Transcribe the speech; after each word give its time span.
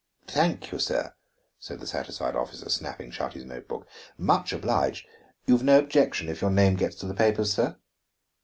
"Thank 0.25 0.71
you, 0.71 0.79
sir," 0.79 1.13
said 1.59 1.79
the 1.79 1.85
satisfied 1.85 2.35
officer, 2.35 2.67
snapping 2.71 3.11
shut 3.11 3.33
his 3.33 3.45
note 3.45 3.67
book. 3.67 3.85
"Much 4.17 4.51
obliged. 4.51 5.05
You've 5.45 5.61
no 5.61 5.77
objection 5.77 6.27
if 6.27 6.41
your 6.41 6.49
name 6.49 6.75
gets 6.75 6.95
to 7.01 7.05
the 7.05 7.13
papers, 7.13 7.53
sir?" 7.53 7.77